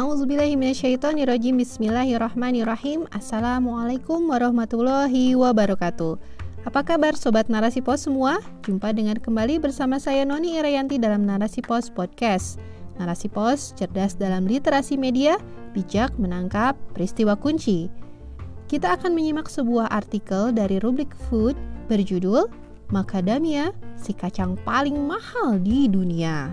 A'udzubillahiminasyaitonirrojim 0.00 1.60
Bismillahirrahmanirrahim. 1.60 3.04
Assalamualaikum 3.12 4.32
warahmatullahi 4.32 5.36
wabarakatuh. 5.36 6.16
Apa 6.64 6.80
kabar 6.80 7.12
Sobat 7.12 7.52
Narasi 7.52 7.84
Pos 7.84 8.08
semua? 8.08 8.40
Jumpa 8.64 8.96
dengan 8.96 9.20
kembali 9.20 9.60
bersama 9.60 10.00
saya 10.00 10.24
Noni 10.24 10.56
Irayanti 10.56 10.96
dalam 10.96 11.28
Narasi 11.28 11.60
Pos 11.60 11.92
Podcast. 11.92 12.56
Narasi 12.96 13.28
Pos, 13.28 13.76
cerdas 13.76 14.16
dalam 14.16 14.48
literasi 14.48 14.96
media, 14.96 15.36
bijak 15.76 16.16
menangkap 16.16 16.80
peristiwa 16.96 17.36
kunci. 17.36 17.92
Kita 18.72 18.96
akan 18.96 19.12
menyimak 19.12 19.52
sebuah 19.52 19.92
artikel 19.92 20.48
dari 20.48 20.80
rubrik 20.80 21.12
Food 21.28 21.60
berjudul 21.92 22.48
Macadamia, 22.88 23.76
si 24.00 24.16
kacang 24.16 24.56
paling 24.64 24.96
mahal 24.96 25.60
di 25.60 25.92
dunia. 25.92 26.48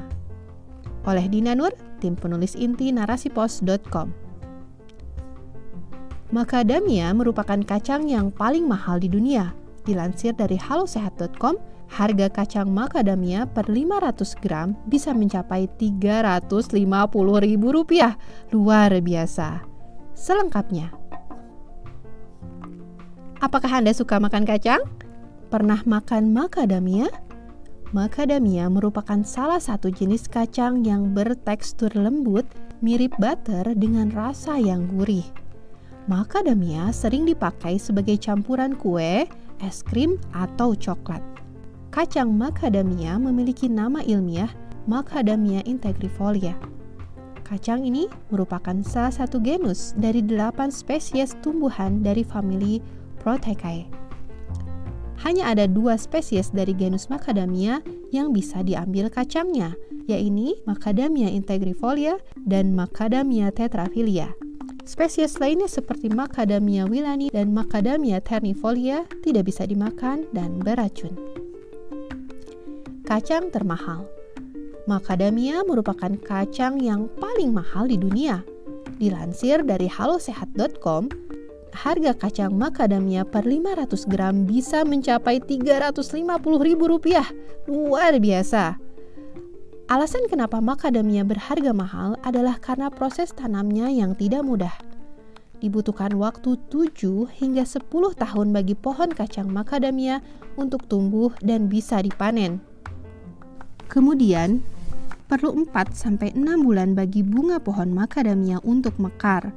Oleh 1.07 1.31
Dina 1.31 1.55
Nur, 1.55 1.71
tim 1.97 2.15
penulis 2.15 2.53
inti 2.53 2.93
narasipos.com. 2.93 4.27
Macadamia 6.27 7.15
merupakan 7.15 7.55
kacang 7.63 8.11
yang 8.11 8.35
paling 8.35 8.67
mahal 8.67 8.99
di 8.99 9.07
dunia. 9.07 9.55
Dilansir 9.87 10.35
dari 10.35 10.59
halosehat.com, 10.59 11.55
harga 11.87 12.27
kacang 12.27 12.67
macadamia 12.67 13.47
per 13.47 13.71
500 13.71 14.35
gram 14.43 14.75
bisa 14.91 15.15
mencapai 15.15 15.71
Rp350.000. 15.79 16.83
Luar 18.51 18.91
biasa. 18.99 19.63
Selengkapnya. 20.11 20.91
Apakah 23.39 23.79
Anda 23.79 23.95
suka 23.95 24.19
makan 24.19 24.43
kacang? 24.43 24.83
Pernah 25.47 25.79
makan 25.87 26.35
macadamia? 26.35 27.07
Macadamia 27.95 28.67
merupakan 28.67 29.23
salah 29.23 29.63
satu 29.63 29.87
jenis 29.87 30.27
kacang 30.27 30.83
yang 30.83 31.15
bertekstur 31.15 31.87
lembut, 31.95 32.43
mirip 32.83 33.15
butter 33.15 33.63
dengan 33.79 34.11
rasa 34.11 34.59
yang 34.59 34.91
gurih. 34.91 35.23
Macadamia 36.11 36.91
sering 36.91 37.23
dipakai 37.23 37.79
sebagai 37.79 38.19
campuran 38.19 38.75
kue, 38.75 39.23
es 39.63 39.79
krim, 39.87 40.19
atau 40.35 40.75
coklat. 40.75 41.23
Kacang 41.87 42.27
macadamia 42.35 43.15
memiliki 43.15 43.71
nama 43.71 44.03
ilmiah 44.03 44.51
Macadamia 44.87 45.63
integrifolia. 45.67 46.55
Kacang 47.47 47.83
ini 47.83 48.07
merupakan 48.31 48.75
salah 48.83 49.11
satu 49.11 49.39
genus 49.39 49.95
dari 49.95 50.19
delapan 50.23 50.71
spesies 50.71 51.35
tumbuhan 51.43 52.03
dari 52.03 52.23
famili 52.23 52.79
Proteaceae 53.19 54.06
hanya 55.25 55.49
ada 55.49 55.65
dua 55.65 55.97
spesies 55.97 56.53
dari 56.53 56.75
genus 56.77 57.09
Macadamia 57.09 57.81
yang 58.13 58.33
bisa 58.35 58.61
diambil 58.61 59.09
kacangnya, 59.09 59.73
yaitu 60.05 60.57
Macadamia 60.69 61.29
integrifolia 61.29 62.21
dan 62.45 62.73
Macadamia 62.73 63.49
tetraphylia. 63.49 64.33
Spesies 64.87 65.35
lainnya 65.43 65.67
seperti 65.67 66.07
Macadamia 66.07 66.87
willani 66.87 67.27
dan 67.27 67.51
Macadamia 67.51 68.23
ternifolia 68.23 69.03
tidak 69.19 69.51
bisa 69.51 69.67
dimakan 69.67 70.23
dan 70.31 70.63
beracun. 70.63 71.11
Kacang 73.03 73.51
termahal 73.51 74.07
Macadamia 74.87 75.67
merupakan 75.67 76.15
kacang 76.23 76.79
yang 76.79 77.11
paling 77.19 77.51
mahal 77.51 77.91
di 77.91 77.99
dunia. 77.99 78.39
Dilansir 78.95 79.59
dari 79.67 79.91
halosehat.com, 79.91 81.26
harga 81.77 82.17
kacang 82.17 82.57
macadamia 82.57 83.21
per 83.21 83.45
500 83.45 84.09
gram 84.09 84.49
bisa 84.49 84.81
mencapai 84.81 85.37
Rp350.000. 85.37 87.05
Luar 87.69 88.17
biasa. 88.17 88.81
Alasan 89.87 90.25
kenapa 90.25 90.57
macadamia 90.57 91.21
berharga 91.21 91.71
mahal 91.71 92.17
adalah 92.25 92.57
karena 92.57 92.89
proses 92.89 93.29
tanamnya 93.31 93.93
yang 93.93 94.17
tidak 94.17 94.41
mudah. 94.41 94.73
Dibutuhkan 95.61 96.17
waktu 96.17 96.57
7 96.69 97.29
hingga 97.37 97.63
10 97.63 97.87
tahun 98.17 98.47
bagi 98.51 98.75
pohon 98.75 99.13
kacang 99.13 99.47
macadamia 99.47 100.19
untuk 100.59 100.83
tumbuh 100.89 101.31
dan 101.39 101.69
bisa 101.69 102.03
dipanen. 102.03 102.59
Kemudian, 103.87 104.59
perlu 105.31 105.63
4 105.65 105.95
sampai 105.95 106.35
6 106.35 106.67
bulan 106.67 106.91
bagi 106.91 107.23
bunga 107.23 107.63
pohon 107.63 107.95
macadamia 107.95 108.59
untuk 108.67 108.99
mekar. 108.99 109.55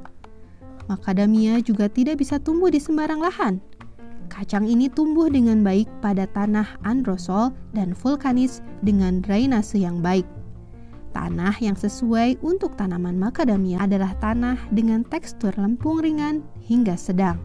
Macadamia 0.89 1.61
juga 1.61 1.85
tidak 1.91 2.23
bisa 2.23 2.41
tumbuh 2.41 2.71
di 2.73 2.81
sembarang 2.81 3.21
lahan. 3.21 3.61
Kacang 4.31 4.63
ini 4.63 4.87
tumbuh 4.87 5.27
dengan 5.27 5.59
baik 5.59 5.91
pada 5.99 6.23
tanah 6.23 6.79
androsol 6.87 7.51
dan 7.75 7.91
vulkanis 7.91 8.63
dengan 8.79 9.19
drainase 9.19 9.75
yang 9.75 9.99
baik. 9.99 10.23
Tanah 11.11 11.51
yang 11.59 11.75
sesuai 11.75 12.39
untuk 12.39 12.79
tanaman 12.79 13.19
macadamia 13.19 13.83
adalah 13.83 14.15
tanah 14.23 14.55
dengan 14.71 15.03
tekstur 15.03 15.51
lempung 15.59 15.99
ringan 15.99 16.39
hingga 16.63 16.95
sedang. 16.95 17.35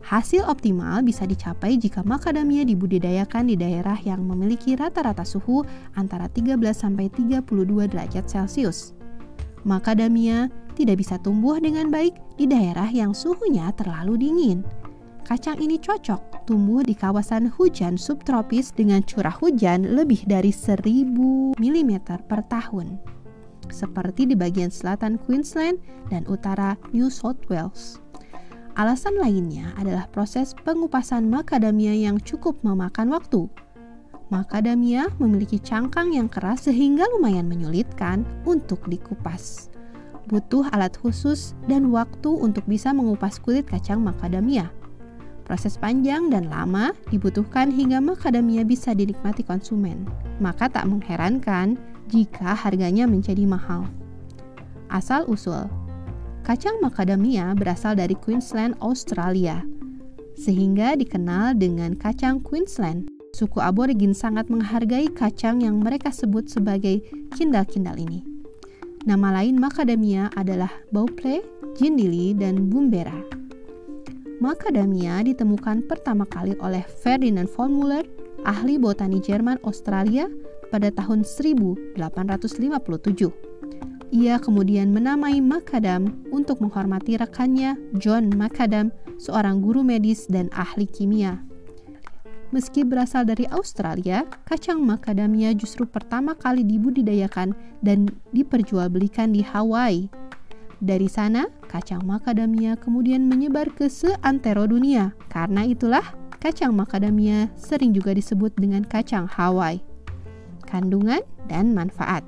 Hasil 0.00 0.40
optimal 0.48 1.04
bisa 1.04 1.28
dicapai 1.28 1.76
jika 1.76 2.00
macadamia 2.00 2.64
dibudidayakan 2.64 3.52
di 3.52 3.60
daerah 3.60 4.00
yang 4.00 4.24
memiliki 4.24 4.72
rata-rata 4.72 5.20
suhu 5.20 5.68
antara 6.00 6.32
13 6.32 6.56
sampai 6.72 7.12
32 7.12 7.44
derajat 7.92 8.24
Celcius. 8.24 8.96
Macadamia 9.68 10.48
tidak 10.78 11.02
bisa 11.02 11.18
tumbuh 11.18 11.58
dengan 11.58 11.90
baik 11.90 12.14
di 12.38 12.46
daerah 12.46 12.86
yang 12.86 13.10
suhunya 13.10 13.74
terlalu 13.74 14.14
dingin. 14.14 14.62
Kacang 15.26 15.58
ini 15.58 15.76
cocok 15.76 16.46
tumbuh 16.46 16.80
di 16.86 16.94
kawasan 16.94 17.50
hujan 17.50 17.98
subtropis 17.98 18.70
dengan 18.72 19.02
curah 19.02 19.34
hujan 19.34 19.84
lebih 19.98 20.24
dari 20.24 20.54
1000 20.54 21.58
mm 21.58 21.92
per 22.24 22.40
tahun, 22.48 22.96
seperti 23.68 24.30
di 24.30 24.38
bagian 24.38 24.72
selatan 24.72 25.20
Queensland 25.20 25.82
dan 26.08 26.24
utara 26.30 26.78
New 26.94 27.12
South 27.12 27.42
Wales. 27.50 28.00
Alasan 28.78 29.18
lainnya 29.18 29.74
adalah 29.74 30.06
proses 30.08 30.54
pengupasan 30.62 31.26
macadamia 31.26 31.92
yang 31.92 32.22
cukup 32.22 32.56
memakan 32.62 33.10
waktu. 33.10 33.50
Macadamia 34.30 35.10
memiliki 35.18 35.58
cangkang 35.58 36.14
yang 36.14 36.30
keras 36.30 36.70
sehingga 36.70 37.04
lumayan 37.12 37.50
menyulitkan 37.50 38.22
untuk 38.46 38.80
dikupas 38.86 39.68
butuh 40.28 40.68
alat 40.76 40.94
khusus 41.00 41.56
dan 41.64 41.88
waktu 41.88 42.28
untuk 42.28 42.68
bisa 42.68 42.92
mengupas 42.92 43.40
kulit 43.40 43.64
kacang 43.64 44.04
macadamia. 44.04 44.68
Proses 45.48 45.80
panjang 45.80 46.28
dan 46.28 46.52
lama 46.52 46.92
dibutuhkan 47.08 47.72
hingga 47.72 48.04
macadamia 48.04 48.68
bisa 48.68 48.92
dinikmati 48.92 49.40
konsumen. 49.40 50.04
Maka 50.44 50.68
tak 50.68 50.84
mengherankan 50.84 51.80
jika 52.12 52.52
harganya 52.52 53.08
menjadi 53.08 53.48
mahal. 53.48 53.88
Asal 54.92 55.24
usul 55.24 55.64
Kacang 56.44 56.80
macadamia 56.80 57.52
berasal 57.52 57.92
dari 57.96 58.16
Queensland, 58.16 58.72
Australia, 58.80 59.60
sehingga 60.32 60.96
dikenal 60.96 61.60
dengan 61.60 61.92
kacang 61.92 62.40
Queensland. 62.40 63.08
Suku 63.36 63.60
aborigin 63.60 64.16
sangat 64.16 64.48
menghargai 64.48 65.12
kacang 65.12 65.60
yang 65.60 65.76
mereka 65.76 66.08
sebut 66.08 66.48
sebagai 66.48 67.04
kindal-kindal 67.36 68.00
ini. 68.00 68.37
Nama 69.06 69.42
lain 69.42 69.62
macadamia 69.62 70.26
adalah 70.34 70.72
bauple, 70.90 71.44
jindili, 71.78 72.34
dan 72.34 72.66
bumbera. 72.66 73.14
Macadamia 74.42 75.22
ditemukan 75.22 75.86
pertama 75.86 76.26
kali 76.26 76.54
oleh 76.58 76.82
Ferdinand 76.82 77.50
von 77.50 77.70
Muller, 77.74 78.02
ahli 78.42 78.78
botani 78.78 79.22
Jerman 79.22 79.58
Australia 79.66 80.26
pada 80.70 80.90
tahun 80.90 81.22
1857. 81.22 81.94
Ia 84.08 84.40
kemudian 84.40 84.88
menamai 84.94 85.42
macadam 85.44 86.16
untuk 86.32 86.64
menghormati 86.64 87.20
rekannya 87.20 87.76
John 88.00 88.32
Macadam, 88.34 88.88
seorang 89.20 89.60
guru 89.60 89.84
medis 89.84 90.24
dan 90.30 90.48
ahli 90.56 90.88
kimia. 90.88 91.47
Meski 92.48 92.80
berasal 92.80 93.28
dari 93.28 93.44
Australia, 93.52 94.24
kacang 94.48 94.80
macadamia 94.80 95.52
justru 95.52 95.84
pertama 95.84 96.32
kali 96.32 96.64
dibudidayakan 96.64 97.52
dan 97.84 98.08
diperjualbelikan 98.32 99.36
di 99.36 99.44
Hawaii. 99.44 100.08
Dari 100.80 101.12
sana, 101.12 101.52
kacang 101.68 102.08
macadamia 102.08 102.80
kemudian 102.80 103.28
menyebar 103.28 103.68
ke 103.76 103.92
seantero 103.92 104.64
dunia. 104.64 105.12
Karena 105.28 105.68
itulah, 105.68 106.16
kacang 106.40 106.72
macadamia 106.72 107.52
sering 107.52 107.92
juga 107.92 108.16
disebut 108.16 108.56
dengan 108.56 108.80
kacang 108.80 109.28
Hawaii. 109.28 109.84
Kandungan 110.64 111.20
dan 111.52 111.76
manfaat. 111.76 112.24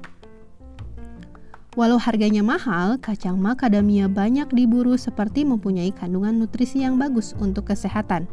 Walau 1.81 1.97
harganya 1.97 2.45
mahal, 2.45 3.01
kacang 3.01 3.41
macadamia 3.41 4.05
banyak 4.05 4.53
diburu 4.53 5.01
seperti 5.01 5.49
mempunyai 5.49 5.97
kandungan 5.97 6.37
nutrisi 6.37 6.85
yang 6.85 7.01
bagus 7.01 7.33
untuk 7.41 7.73
kesehatan. 7.73 8.29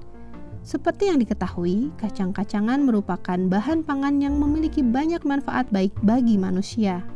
Seperti 0.68 1.08
yang 1.08 1.24
diketahui, 1.24 1.96
kacang-kacangan 1.96 2.84
merupakan 2.84 3.40
bahan 3.40 3.88
pangan 3.88 4.20
yang 4.20 4.36
memiliki 4.36 4.84
banyak 4.84 5.24
manfaat 5.24 5.64
baik 5.72 5.96
bagi 6.04 6.36
manusia. 6.36 7.08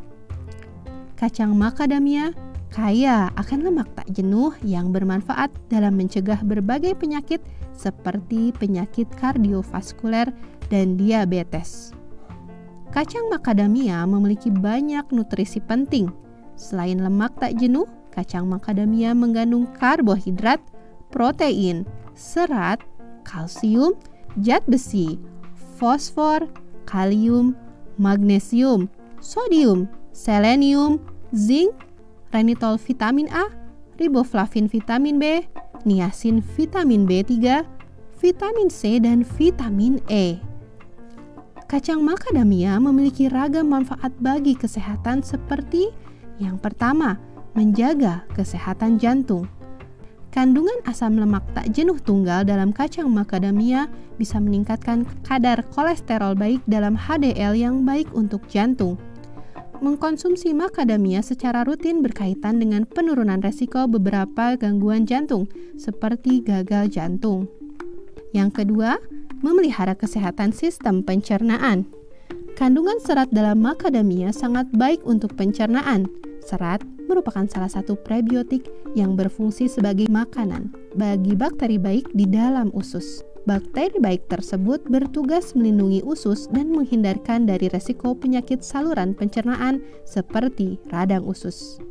Kacang 1.20 1.52
macadamia 1.60 2.32
kaya 2.72 3.28
akan 3.36 3.68
lemak 3.68 3.92
tak 3.92 4.08
jenuh 4.16 4.56
yang 4.64 4.96
bermanfaat 4.96 5.52
dalam 5.68 6.00
mencegah 6.00 6.40
berbagai 6.48 6.96
penyakit 6.96 7.44
seperti 7.76 8.56
penyakit 8.56 9.12
kardiovaskuler 9.20 10.32
dan 10.72 10.96
diabetes. 10.96 11.92
Kacang 12.96 13.28
macadamia 13.28 14.08
memiliki 14.08 14.48
banyak 14.48 15.12
nutrisi 15.12 15.60
penting 15.60 16.08
Selain 16.56 17.02
lemak 17.02 17.36
tak 17.42 17.58
jenuh, 17.58 17.90
kacang 18.14 18.46
macadamia 18.46 19.18
mengandung 19.18 19.66
karbohidrat, 19.76 20.62
protein, 21.10 21.90
serat, 22.14 22.78
kalsium, 23.24 23.96
zat 24.42 24.64
besi, 24.68 25.20
fosfor, 25.78 26.46
kalium, 26.86 27.56
magnesium, 27.98 28.90
sodium, 29.22 29.88
selenium, 30.12 31.00
zinc, 31.32 31.72
renitol 32.34 32.76
vitamin 32.82 33.28
A, 33.32 33.48
riboflavin 34.00 34.68
vitamin 34.68 35.22
B, 35.22 35.46
niacin 35.86 36.42
vitamin 36.42 37.06
B3, 37.06 37.64
vitamin 38.22 38.70
C, 38.70 39.02
dan 39.02 39.26
vitamin 39.26 39.98
E. 40.10 40.38
Kacang 41.72 42.04
macadamia 42.04 42.76
memiliki 42.84 43.32
ragam 43.32 43.72
manfaat 43.72 44.12
bagi 44.20 44.60
kesehatan 44.60 45.24
seperti 45.24 45.88
yang 46.36 46.60
pertama, 46.60 47.16
menjaga 47.56 48.28
kesehatan 48.36 49.00
jantung. 49.00 49.48
Kandungan 50.32 50.80
asam 50.88 51.20
lemak 51.20 51.44
tak 51.52 51.76
jenuh 51.76 52.00
tunggal 52.00 52.48
dalam 52.48 52.72
kacang 52.72 53.12
macadamia 53.12 53.92
bisa 54.16 54.40
meningkatkan 54.40 55.04
kadar 55.28 55.60
kolesterol 55.76 56.40
baik 56.40 56.64
dalam 56.72 56.96
HDL 56.96 57.52
yang 57.52 57.84
baik 57.84 58.08
untuk 58.16 58.48
jantung. 58.48 58.96
Mengkonsumsi 59.84 60.56
macadamia 60.56 61.20
secara 61.20 61.68
rutin 61.68 62.00
berkaitan 62.00 62.64
dengan 62.64 62.88
penurunan 62.88 63.44
resiko 63.44 63.92
beberapa 63.92 64.56
gangguan 64.56 65.04
jantung, 65.04 65.52
seperti 65.76 66.40
gagal 66.48 66.96
jantung. 66.96 67.52
Yang 68.32 68.64
kedua, 68.64 69.04
memelihara 69.44 70.00
kesehatan 70.00 70.56
sistem 70.56 71.04
pencernaan. 71.04 71.92
Kandungan 72.56 73.04
serat 73.04 73.36
dalam 73.36 73.60
macadamia 73.60 74.32
sangat 74.32 74.72
baik 74.72 75.04
untuk 75.04 75.36
pencernaan 75.36 76.08
Serat 76.42 76.82
merupakan 77.06 77.46
salah 77.46 77.70
satu 77.70 77.94
prebiotik 77.94 78.66
yang 78.98 79.14
berfungsi 79.14 79.70
sebagai 79.70 80.10
makanan 80.10 80.74
bagi 80.98 81.38
bakteri 81.38 81.78
baik 81.78 82.10
di 82.18 82.26
dalam 82.26 82.74
usus. 82.74 83.22
Bakteri 83.42 83.98
baik 83.98 84.30
tersebut 84.30 84.86
bertugas 84.86 85.58
melindungi 85.58 86.06
usus 86.06 86.46
dan 86.54 86.70
menghindarkan 86.70 87.50
dari 87.50 87.74
resiko 87.74 88.14
penyakit 88.14 88.62
saluran 88.62 89.18
pencernaan 89.18 89.82
seperti 90.06 90.78
radang 90.94 91.26
usus. 91.26 91.82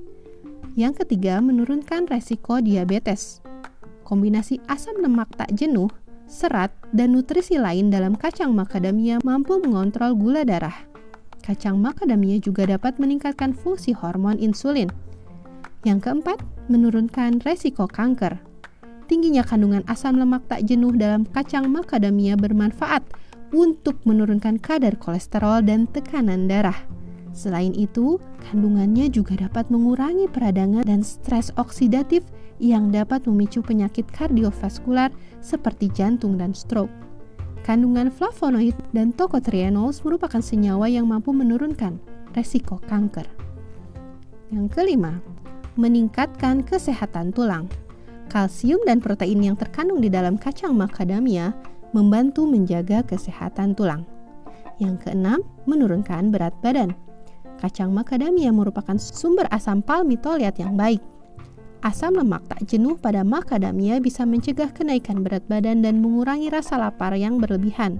Yang 0.79 1.03
ketiga, 1.03 1.43
menurunkan 1.43 2.07
resiko 2.07 2.63
diabetes. 2.63 3.43
Kombinasi 4.07 4.63
asam 4.71 5.03
lemak 5.03 5.35
tak 5.35 5.51
jenuh, 5.59 5.91
serat, 6.31 6.71
dan 6.95 7.19
nutrisi 7.19 7.59
lain 7.59 7.91
dalam 7.91 8.15
kacang 8.15 8.55
macadamia 8.55 9.19
mampu 9.27 9.59
mengontrol 9.59 10.15
gula 10.15 10.47
darah 10.47 10.90
kacang 11.51 11.83
macadamia 11.83 12.39
juga 12.39 12.63
dapat 12.63 13.03
meningkatkan 13.03 13.51
fungsi 13.51 13.91
hormon 13.91 14.39
insulin. 14.39 14.87
Yang 15.83 16.07
keempat, 16.07 16.39
menurunkan 16.71 17.43
resiko 17.43 17.91
kanker. 17.91 18.39
Tingginya 19.11 19.43
kandungan 19.43 19.83
asam 19.91 20.15
lemak 20.15 20.47
tak 20.47 20.63
jenuh 20.71 20.95
dalam 20.95 21.27
kacang 21.27 21.67
macadamia 21.67 22.39
bermanfaat 22.39 23.03
untuk 23.51 23.99
menurunkan 24.07 24.63
kadar 24.63 24.95
kolesterol 24.95 25.67
dan 25.67 25.91
tekanan 25.91 26.47
darah. 26.47 26.79
Selain 27.35 27.75
itu, 27.75 28.23
kandungannya 28.47 29.11
juga 29.11 29.35
dapat 29.35 29.67
mengurangi 29.75 30.31
peradangan 30.31 30.87
dan 30.87 31.03
stres 31.03 31.51
oksidatif 31.59 32.23
yang 32.63 32.95
dapat 32.95 33.27
memicu 33.27 33.59
penyakit 33.59 34.07
kardiovaskular 34.15 35.11
seperti 35.43 35.91
jantung 35.91 36.39
dan 36.39 36.55
stroke. 36.55 37.10
Kandungan 37.61 38.09
flavonoid 38.09 38.73
dan 38.97 39.13
tocotrienols 39.13 40.01
merupakan 40.01 40.41
senyawa 40.41 40.89
yang 40.89 41.05
mampu 41.05 41.31
menurunkan 41.37 42.01
resiko 42.33 42.81
kanker. 42.89 43.29
Yang 44.49 44.67
kelima, 44.73 45.21
meningkatkan 45.77 46.65
kesehatan 46.65 47.37
tulang. 47.37 47.69
Kalsium 48.33 48.81
dan 48.87 49.03
protein 49.03 49.43
yang 49.45 49.57
terkandung 49.59 50.01
di 50.01 50.09
dalam 50.09 50.41
kacang 50.41 50.73
macadamia 50.73 51.53
membantu 51.93 52.47
menjaga 52.47 53.05
kesehatan 53.05 53.77
tulang. 53.77 54.09
Yang 54.81 55.05
keenam, 55.05 55.45
menurunkan 55.69 56.33
berat 56.33 56.57
badan. 56.65 56.97
Kacang 57.61 57.93
macadamia 57.93 58.49
merupakan 58.49 58.97
sumber 58.97 59.45
asam 59.53 59.85
palmitoilet 59.85 60.57
yang 60.57 60.81
baik 60.81 61.05
Asam 61.81 62.13
lemak 62.13 62.45
tak 62.45 62.61
jenuh 62.69 63.01
pada 63.01 63.25
macadamia 63.25 63.97
bisa 64.05 64.29
mencegah 64.29 64.69
kenaikan 64.69 65.25
berat 65.25 65.41
badan 65.49 65.81
dan 65.81 66.05
mengurangi 66.05 66.53
rasa 66.53 66.77
lapar 66.77 67.17
yang 67.17 67.41
berlebihan. 67.41 67.97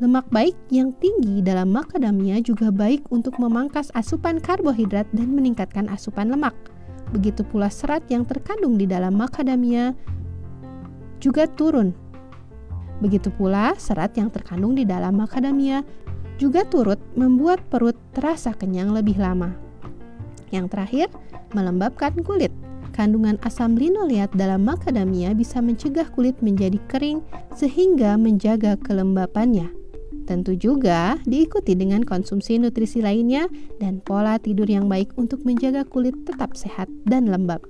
Lemak 0.00 0.24
baik 0.32 0.56
yang 0.72 0.96
tinggi 0.96 1.44
dalam 1.44 1.76
macadamia 1.76 2.40
juga 2.40 2.72
baik 2.72 3.04
untuk 3.12 3.36
memangkas 3.36 3.92
asupan 3.92 4.40
karbohidrat 4.40 5.04
dan 5.12 5.28
meningkatkan 5.36 5.92
asupan 5.92 6.32
lemak. 6.32 6.56
Begitu 7.12 7.44
pula 7.44 7.68
serat 7.68 8.08
yang 8.08 8.24
terkandung 8.24 8.80
di 8.80 8.88
dalam 8.88 9.12
macadamia 9.12 9.92
juga 11.20 11.44
turun. 11.52 11.92
Begitu 13.04 13.28
pula 13.28 13.76
serat 13.76 14.16
yang 14.16 14.32
terkandung 14.32 14.72
di 14.72 14.88
dalam 14.88 15.20
macadamia 15.20 15.84
juga 16.40 16.64
turut 16.64 17.02
membuat 17.12 17.60
perut 17.68 17.98
terasa 18.16 18.56
kenyang 18.56 18.96
lebih 18.96 19.20
lama. 19.20 19.67
Yang 20.50 20.66
terakhir, 20.74 21.08
melembabkan 21.52 22.16
kulit. 22.24 22.52
Kandungan 22.96 23.38
asam 23.46 23.78
linoleat 23.78 24.32
dalam 24.34 24.66
macadamia 24.66 25.30
bisa 25.36 25.62
mencegah 25.62 26.08
kulit 26.10 26.34
menjadi 26.42 26.80
kering 26.90 27.22
sehingga 27.54 28.18
menjaga 28.18 28.74
kelembapannya. 28.80 29.70
Tentu 30.26 30.58
juga 30.58 31.16
diikuti 31.24 31.72
dengan 31.72 32.04
konsumsi 32.04 32.60
nutrisi 32.60 33.00
lainnya 33.00 33.48
dan 33.80 34.02
pola 34.02 34.36
tidur 34.36 34.68
yang 34.68 34.90
baik 34.90 35.14
untuk 35.16 35.40
menjaga 35.46 35.86
kulit 35.88 36.12
tetap 36.28 36.52
sehat 36.52 36.90
dan 37.08 37.30
lembab. 37.30 37.64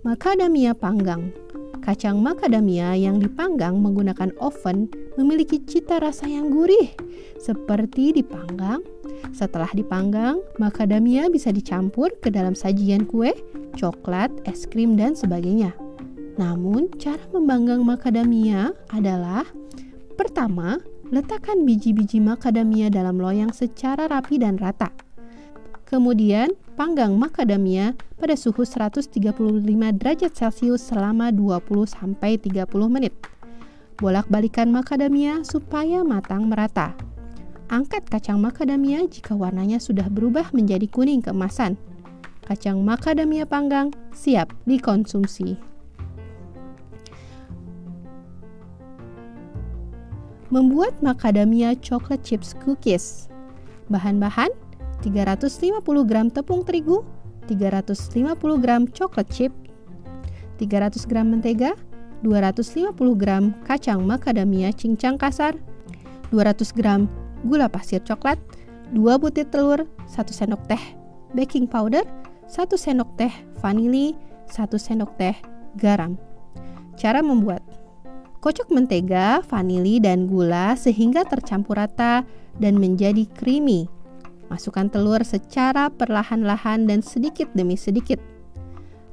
Macadamia 0.00 0.72
panggang 0.72 1.28
Kacang 1.80 2.20
macadamia 2.20 2.92
yang 2.92 3.16
dipanggang 3.24 3.80
menggunakan 3.80 4.36
oven 4.36 4.92
memiliki 5.16 5.64
cita 5.64 5.96
rasa 5.96 6.28
yang 6.28 6.52
gurih, 6.52 6.92
seperti 7.40 8.12
dipanggang 8.12 8.84
setelah 9.30 9.68
dipanggang, 9.72 10.42
macadamia 10.60 11.30
bisa 11.30 11.54
dicampur 11.54 12.10
ke 12.18 12.28
dalam 12.28 12.52
sajian 12.52 13.06
kue, 13.06 13.32
coklat, 13.78 14.30
es 14.44 14.66
krim, 14.66 14.98
dan 14.98 15.14
sebagainya. 15.14 15.74
Namun, 16.40 16.88
cara 16.96 17.20
memanggang 17.34 17.84
macadamia 17.84 18.72
adalah 18.88 19.44
pertama, 20.16 20.80
letakkan 21.10 21.66
biji-biji 21.66 22.22
macadamia 22.22 22.88
dalam 22.88 23.18
loyang 23.18 23.50
secara 23.50 24.06
rapi 24.06 24.38
dan 24.38 24.56
rata. 24.56 24.88
Kemudian, 25.90 26.54
panggang 26.78 27.18
macadamia 27.18 27.98
pada 28.14 28.38
suhu 28.38 28.62
135 28.62 29.10
derajat 29.98 30.32
Celcius 30.32 30.86
selama 30.86 31.34
20-30 31.34 32.46
menit. 32.86 33.12
Bolak-balikan 33.98 34.70
macadamia 34.70 35.42
supaya 35.44 36.00
matang 36.06 36.46
merata. 36.46 36.94
Angkat 37.70 38.10
kacang 38.10 38.42
macadamia 38.42 39.06
jika 39.06 39.30
warnanya 39.38 39.78
sudah 39.78 40.10
berubah 40.10 40.50
menjadi 40.50 40.90
kuning 40.90 41.22
keemasan. 41.22 41.78
Kacang 42.42 42.82
macadamia 42.82 43.46
panggang 43.46 43.94
siap 44.10 44.50
dikonsumsi. 44.66 45.54
Membuat 50.50 50.98
macadamia 50.98 51.78
chocolate 51.78 52.26
chips 52.26 52.58
cookies. 52.58 53.30
Bahan-bahan 53.86 54.50
350 55.06 55.78
gram 56.10 56.26
tepung 56.26 56.66
terigu, 56.66 57.06
350 57.46 58.34
gram 58.58 58.90
chocolate 58.90 59.30
chip, 59.30 59.54
300 60.58 61.06
gram 61.06 61.30
mentega, 61.30 61.78
250 62.26 63.14
gram 63.14 63.54
kacang 63.62 64.02
macadamia 64.02 64.74
cincang 64.74 65.14
kasar, 65.14 65.54
200 66.34 66.74
gram 66.74 67.06
gula 67.46 67.70
pasir 67.70 68.02
coklat, 68.02 68.40
2 68.92 69.20
butir 69.22 69.46
telur, 69.48 69.86
1 70.10 70.32
sendok 70.32 70.62
teh 70.66 70.82
baking 71.32 71.70
powder, 71.70 72.02
1 72.50 72.74
sendok 72.74 73.10
teh 73.14 73.32
vanili, 73.62 74.18
1 74.50 74.74
sendok 74.76 75.14
teh 75.16 75.36
garam. 75.78 76.18
Cara 76.98 77.22
membuat 77.22 77.62
Kocok 78.40 78.72
mentega, 78.72 79.44
vanili, 79.44 80.00
dan 80.00 80.24
gula 80.24 80.72
sehingga 80.72 81.28
tercampur 81.28 81.76
rata 81.76 82.24
dan 82.56 82.80
menjadi 82.80 83.28
creamy. 83.36 83.84
Masukkan 84.48 84.88
telur 84.88 85.20
secara 85.28 85.92
perlahan-lahan 85.92 86.88
dan 86.88 87.04
sedikit 87.04 87.52
demi 87.52 87.76
sedikit. 87.76 88.16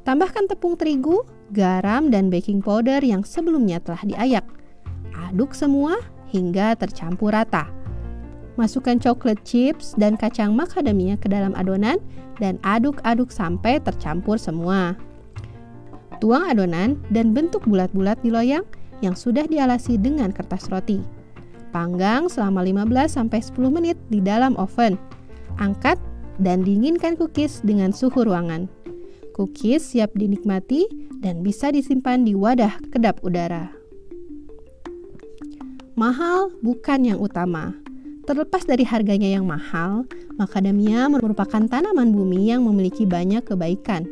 Tambahkan 0.07 0.47
tepung 0.47 0.79
terigu, 0.79 1.27
garam, 1.51 2.07
dan 2.07 2.31
baking 2.31 2.63
powder 2.63 3.03
yang 3.03 3.27
sebelumnya 3.27 3.83
telah 3.83 3.99
diayak. 4.07 4.47
Aduk 5.27 5.51
semua 5.51 5.99
hingga 6.31 6.79
tercampur 6.79 7.35
rata. 7.35 7.67
Masukkan 8.57 8.97
coklat 8.97 9.37
chips 9.45 9.93
dan 10.01 10.17
kacang 10.17 10.57
macadamia 10.57 11.13
ke 11.13 11.29
dalam 11.29 11.53
adonan 11.53 12.01
dan 12.41 12.57
aduk-aduk 12.65 13.29
sampai 13.29 13.77
tercampur 13.77 14.41
semua. 14.41 14.97
Tuang 16.17 16.49
adonan 16.49 16.97
dan 17.13 17.37
bentuk 17.37 17.61
bulat-bulat 17.69 18.17
di 18.25 18.33
loyang 18.33 18.65
yang 19.05 19.13
sudah 19.13 19.45
dialasi 19.45 20.01
dengan 20.01 20.33
kertas 20.33 20.73
roti. 20.73 20.97
Panggang 21.69 22.25
selama 22.25 22.65
15-10 22.65 23.53
menit 23.69 23.97
di 24.09 24.17
dalam 24.17 24.57
oven. 24.57 24.97
Angkat 25.61 26.01
dan 26.41 26.65
dinginkan 26.65 27.13
cookies 27.13 27.61
dengan 27.61 27.93
suhu 27.93 28.25
ruangan. 28.25 28.65
Cookies 29.37 29.93
siap 29.93 30.17
dinikmati 30.17 30.89
dan 31.21 31.45
bisa 31.45 31.69
disimpan 31.69 32.25
di 32.25 32.33
wadah 32.33 32.81
kedap 32.89 33.21
udara. 33.21 33.69
Mahal 35.93 36.53
bukan 36.65 37.05
yang 37.05 37.21
utama. 37.21 37.86
Terlepas 38.27 38.67
dari 38.67 38.83
harganya 38.83 39.39
yang 39.39 39.47
mahal, 39.47 40.03
macadamia 40.35 41.07
merupakan 41.07 41.63
tanaman 41.63 42.11
bumi 42.11 42.51
yang 42.51 42.67
memiliki 42.67 43.07
banyak 43.07 43.39
kebaikan. 43.47 44.03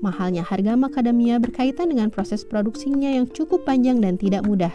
Mahalnya 0.00 0.40
harga 0.40 0.80
macadamia 0.80 1.36
berkaitan 1.36 1.92
dengan 1.92 2.08
proses 2.08 2.40
produksinya 2.40 3.12
yang 3.12 3.28
cukup 3.28 3.68
panjang 3.68 4.00
dan 4.00 4.16
tidak 4.16 4.48
mudah. 4.48 4.72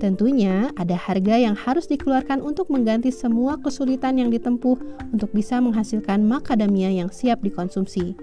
Tentunya 0.00 0.72
ada 0.80 0.96
harga 0.96 1.36
yang 1.36 1.52
harus 1.52 1.84
dikeluarkan 1.92 2.40
untuk 2.40 2.72
mengganti 2.72 3.12
semua 3.12 3.60
kesulitan 3.60 4.16
yang 4.16 4.32
ditempuh 4.32 4.80
untuk 5.12 5.28
bisa 5.36 5.60
menghasilkan 5.60 6.24
macadamia 6.24 6.88
yang 6.88 7.12
siap 7.12 7.44
dikonsumsi. 7.44 8.16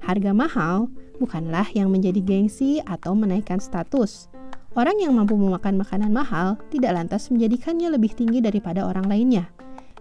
Harga 0.00 0.32
mahal 0.32 0.88
bukanlah 1.20 1.68
yang 1.76 1.92
menjadi 1.92 2.24
gengsi 2.24 2.80
atau 2.88 3.12
menaikkan 3.12 3.60
status. 3.60 4.32
Orang 4.74 4.98
yang 4.98 5.14
mampu 5.14 5.38
memakan 5.38 5.78
makanan 5.78 6.10
mahal 6.10 6.58
tidak 6.74 6.98
lantas 6.98 7.30
menjadikannya 7.30 7.94
lebih 7.94 8.10
tinggi 8.10 8.42
daripada 8.42 8.82
orang 8.82 9.06
lainnya. 9.06 9.46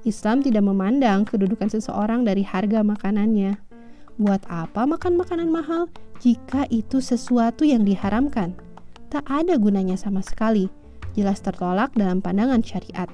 Islam 0.01 0.41
tidak 0.41 0.65
memandang 0.65 1.29
kedudukan 1.29 1.69
seseorang 1.69 2.25
dari 2.25 2.41
harga 2.41 2.81
makanannya. 2.81 3.53
Buat 4.17 4.41
apa 4.49 4.89
makan 4.89 5.21
makanan 5.21 5.53
mahal 5.53 5.93
jika 6.25 6.65
itu 6.73 7.05
sesuatu 7.05 7.61
yang 7.61 7.85
diharamkan? 7.85 8.57
Tak 9.13 9.29
ada 9.29 9.61
gunanya 9.61 9.93
sama 9.93 10.25
sekali, 10.25 10.73
jelas 11.13 11.37
tertolak 11.37 11.93
dalam 11.93 12.17
pandangan 12.17 12.65
syariat. 12.65 13.07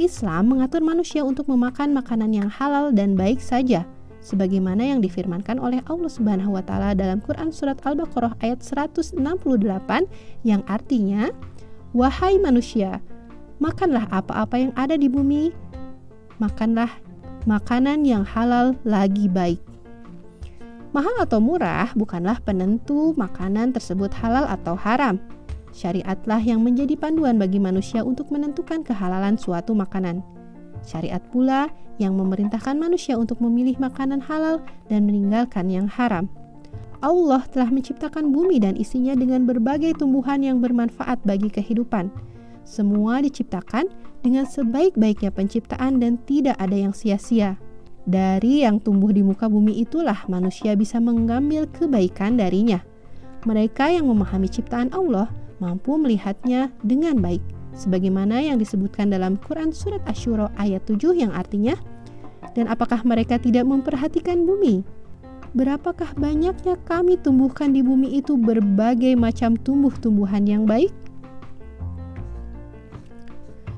Islam 0.00 0.56
mengatur 0.56 0.80
manusia 0.80 1.20
untuk 1.20 1.52
memakan 1.52 1.92
makanan 1.92 2.32
yang 2.32 2.48
halal 2.48 2.96
dan 2.96 3.12
baik 3.12 3.44
saja– 3.44 3.84
sebagaimana 4.20 4.84
yang 4.84 5.00
difirmankan 5.00 5.58
oleh 5.62 5.82
Allah 5.86 6.10
Subhanahu 6.10 6.58
wa 6.58 6.62
taala 6.64 6.92
dalam 6.92 7.22
Quran 7.22 7.54
surat 7.54 7.78
Al-Baqarah 7.82 8.38
ayat 8.42 8.60
168 8.60 9.18
yang 10.44 10.62
artinya 10.66 11.30
wahai 11.94 12.36
manusia 12.38 13.00
makanlah 13.62 14.06
apa-apa 14.10 14.56
yang 14.58 14.72
ada 14.74 14.94
di 14.94 15.06
bumi 15.06 15.54
makanlah 16.42 16.90
makanan 17.46 18.02
yang 18.06 18.22
halal 18.26 18.74
lagi 18.82 19.26
baik 19.30 19.58
Mahal 20.88 21.20
atau 21.20 21.36
murah 21.36 21.92
bukanlah 21.92 22.40
penentu 22.40 23.12
makanan 23.12 23.76
tersebut 23.76 24.08
halal 24.24 24.48
atau 24.48 24.72
haram. 24.72 25.20
Syariatlah 25.68 26.40
yang 26.40 26.64
menjadi 26.64 26.96
panduan 26.96 27.36
bagi 27.36 27.60
manusia 27.60 28.00
untuk 28.00 28.32
menentukan 28.32 28.80
kehalalan 28.80 29.36
suatu 29.36 29.76
makanan. 29.76 30.24
Syariat 30.82 31.22
pula 31.32 31.68
yang 31.98 32.14
memerintahkan 32.14 32.78
manusia 32.78 33.18
untuk 33.18 33.42
memilih 33.42 33.76
makanan 33.82 34.22
halal 34.22 34.62
dan 34.86 35.04
meninggalkan 35.04 35.66
yang 35.68 35.90
haram. 35.90 36.30
Allah 36.98 37.46
telah 37.46 37.70
menciptakan 37.70 38.34
bumi 38.34 38.58
dan 38.58 38.74
isinya 38.74 39.14
dengan 39.14 39.46
berbagai 39.46 39.98
tumbuhan 40.02 40.42
yang 40.42 40.58
bermanfaat 40.58 41.22
bagi 41.22 41.46
kehidupan. 41.46 42.10
Semua 42.66 43.22
diciptakan 43.22 43.86
dengan 44.20 44.44
sebaik-baiknya 44.44 45.30
penciptaan 45.30 46.02
dan 46.02 46.18
tidak 46.26 46.58
ada 46.58 46.74
yang 46.74 46.90
sia-sia. 46.90 47.54
Dari 48.08 48.66
yang 48.66 48.82
tumbuh 48.82 49.14
di 49.14 49.22
muka 49.22 49.46
bumi 49.46 49.78
itulah 49.84 50.26
manusia 50.26 50.74
bisa 50.74 50.98
mengambil 50.98 51.70
kebaikan 51.70 52.34
darinya. 52.34 52.82
Mereka 53.46 53.94
yang 53.94 54.10
memahami 54.10 54.50
ciptaan 54.50 54.90
Allah 54.90 55.30
mampu 55.62 55.94
melihatnya 55.94 56.74
dengan 56.82 57.22
baik 57.22 57.57
sebagaimana 57.78 58.42
yang 58.42 58.58
disebutkan 58.58 59.14
dalam 59.14 59.38
Quran 59.38 59.70
Surat 59.70 60.02
Ashura 60.10 60.50
ayat 60.58 60.82
7 60.90 61.14
yang 61.14 61.30
artinya, 61.30 61.78
Dan 62.56 62.66
apakah 62.66 63.06
mereka 63.06 63.38
tidak 63.38 63.70
memperhatikan 63.70 64.42
bumi? 64.42 64.82
Berapakah 65.54 66.10
banyaknya 66.18 66.74
kami 66.82 67.14
tumbuhkan 67.14 67.70
di 67.70 67.86
bumi 67.86 68.18
itu 68.18 68.34
berbagai 68.34 69.14
macam 69.14 69.54
tumbuh-tumbuhan 69.54 70.42
yang 70.42 70.66
baik? 70.66 70.90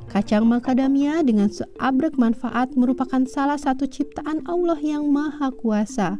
Kacang 0.09 0.49
macadamia 0.49 1.21
dengan 1.21 1.52
seabrek 1.52 2.16
manfaat 2.16 2.73
merupakan 2.73 3.21
salah 3.28 3.61
satu 3.61 3.85
ciptaan 3.85 4.49
Allah 4.49 4.80
yang 4.80 5.07
maha 5.12 5.52
kuasa. 5.52 6.16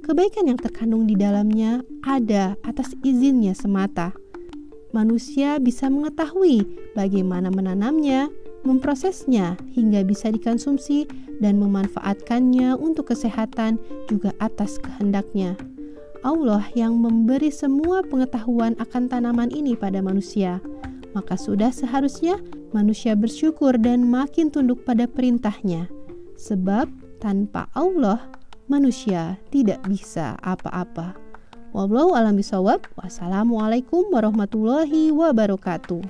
Kebaikan 0.00 0.48
yang 0.48 0.58
terkandung 0.58 1.04
di 1.04 1.14
dalamnya 1.14 1.84
ada 2.00 2.56
atas 2.64 2.96
izinnya 3.04 3.52
semata 3.52 4.16
manusia 4.90 5.58
bisa 5.62 5.86
mengetahui 5.90 6.66
bagaimana 6.94 7.50
menanamnya, 7.50 8.30
memprosesnya 8.62 9.56
hingga 9.72 10.04
bisa 10.04 10.28
dikonsumsi 10.28 11.08
dan 11.40 11.56
memanfaatkannya 11.56 12.76
untuk 12.76 13.10
kesehatan 13.10 13.80
juga 14.10 14.36
atas 14.38 14.76
kehendaknya. 14.78 15.56
Allah 16.20 16.68
yang 16.76 17.00
memberi 17.00 17.48
semua 17.48 18.04
pengetahuan 18.04 18.76
akan 18.76 19.08
tanaman 19.08 19.48
ini 19.48 19.72
pada 19.72 20.04
manusia. 20.04 20.60
Maka 21.16 21.34
sudah 21.34 21.72
seharusnya 21.72 22.38
manusia 22.76 23.16
bersyukur 23.16 23.74
dan 23.80 24.04
makin 24.04 24.52
tunduk 24.52 24.84
pada 24.84 25.08
perintahnya. 25.08 25.88
Sebab 26.36 26.86
tanpa 27.18 27.72
Allah, 27.72 28.30
manusia 28.68 29.40
tidak 29.48 29.80
bisa 29.88 30.36
apa-apa. 30.44 31.29
Wallahu 31.70 32.18
alam 32.18 32.34
bisawab. 32.34 32.90
Wassalamualaikum 32.98 34.10
warahmatullahi 34.10 35.14
wabarakatuh. 35.14 36.02